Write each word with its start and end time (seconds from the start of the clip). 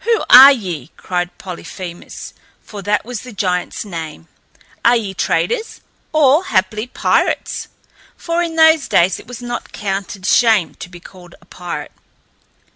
"Who 0.00 0.24
are 0.28 0.50
ye?" 0.50 0.90
cried 0.96 1.38
Polyphemus, 1.38 2.34
for 2.60 2.82
that 2.82 3.04
was 3.04 3.20
the 3.20 3.32
giant's 3.32 3.84
name. 3.84 4.26
"Are 4.84 4.96
ye 4.96 5.14
traders 5.14 5.82
or, 6.12 6.46
haply, 6.46 6.88
pirates?" 6.88 7.68
For 8.16 8.42
in 8.42 8.56
those 8.56 8.88
days 8.88 9.20
it 9.20 9.28
was 9.28 9.40
not 9.40 9.70
counted 9.70 10.26
shame 10.26 10.74
to 10.74 10.88
be 10.88 10.98
called 10.98 11.36
a 11.40 11.44
pirate. 11.44 11.92